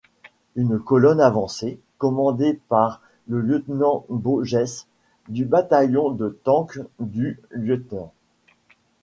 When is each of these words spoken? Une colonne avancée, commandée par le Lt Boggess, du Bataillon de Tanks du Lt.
Une 0.55 0.79
colonne 0.79 1.21
avancée, 1.21 1.79
commandée 1.99 2.59
par 2.69 3.01
le 3.27 3.39
Lt 3.39 3.65
Boggess, 4.09 4.87
du 5.29 5.45
Bataillon 5.45 6.09
de 6.09 6.39
Tanks 6.43 6.79
du 7.01 7.39
Lt. 7.51 7.93